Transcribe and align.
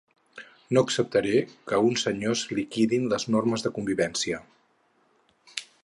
No 0.77 0.81
acceptaré 0.87 1.33
que 1.71 1.79
uns 1.89 2.05
senyors 2.07 2.43
liquidin 2.61 3.07
les 3.13 3.29
normes 3.37 3.67
de 3.67 3.73
convivència. 3.77 4.41